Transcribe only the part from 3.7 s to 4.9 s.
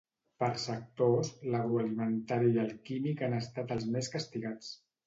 els més castigats.